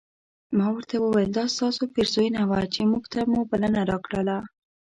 [0.57, 4.37] ما ورته وویل دا ستاسو پیرزوینه وه چې موږ ته مو بلنه راکړله.